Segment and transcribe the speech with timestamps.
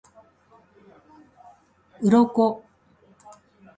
[2.09, 2.43] 鱗